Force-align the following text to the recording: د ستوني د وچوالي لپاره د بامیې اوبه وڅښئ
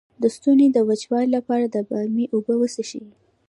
د 0.21 0.23
ستوني 0.35 0.67
د 0.71 0.77
وچوالي 0.89 1.29
لپاره 1.37 1.65
د 1.69 1.75
بامیې 1.89 2.31
اوبه 2.35 2.53
وڅښئ 2.57 3.03